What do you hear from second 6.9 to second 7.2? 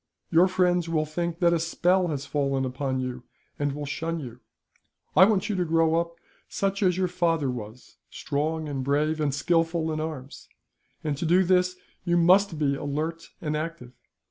your